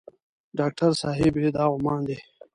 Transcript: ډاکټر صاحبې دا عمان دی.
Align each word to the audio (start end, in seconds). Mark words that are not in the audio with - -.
ډاکټر 0.57 0.91
صاحبې 1.01 1.45
دا 1.55 1.63
عمان 1.73 2.01
دی. 2.07 2.17